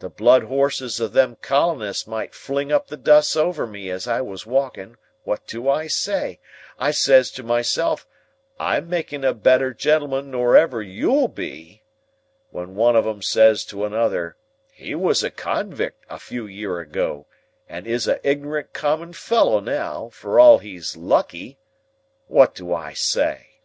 The 0.00 0.08
blood 0.10 0.42
horses 0.42 0.98
of 0.98 1.12
them 1.12 1.36
colonists 1.40 2.04
might 2.08 2.34
fling 2.34 2.72
up 2.72 2.88
the 2.88 2.96
dust 2.96 3.36
over 3.36 3.64
me 3.64 3.90
as 3.90 4.08
I 4.08 4.20
was 4.20 4.44
walking; 4.44 4.96
what 5.22 5.46
do 5.46 5.68
I 5.68 5.86
say? 5.86 6.40
I 6.80 6.90
says 6.90 7.30
to 7.30 7.44
myself, 7.44 8.04
'I'm 8.58 8.90
making 8.90 9.24
a 9.24 9.32
better 9.32 9.72
gentleman 9.72 10.32
nor 10.32 10.56
ever 10.56 10.82
you'll 10.82 11.28
be!' 11.28 11.84
When 12.50 12.74
one 12.74 12.96
of 12.96 13.06
'em 13.06 13.22
says 13.22 13.64
to 13.66 13.84
another, 13.84 14.34
'He 14.72 14.96
was 14.96 15.22
a 15.22 15.30
convict, 15.30 16.06
a 16.10 16.18
few 16.18 16.44
year 16.46 16.80
ago, 16.80 17.28
and 17.68 17.86
is 17.86 18.08
a 18.08 18.18
ignorant 18.28 18.72
common 18.72 19.12
fellow 19.12 19.60
now, 19.60 20.08
for 20.08 20.40
all 20.40 20.58
he's 20.58 20.96
lucky,' 20.96 21.56
what 22.26 22.56
do 22.56 22.74
I 22.74 22.94
say? 22.94 23.60